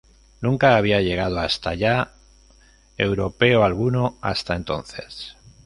[0.41, 2.13] Nunca había llegado hasta allá
[2.97, 5.35] europeo alguno hasta entonces.